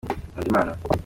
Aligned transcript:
nkunda 0.31 0.41
Imana. 0.49 0.71